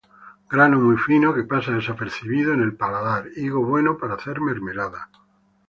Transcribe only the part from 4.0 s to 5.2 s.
hacer mermelada.